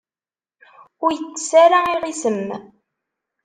Ur 1.03 1.11
yettess 1.15 1.49
ara 1.63 1.79
iɣisem. 1.93 2.41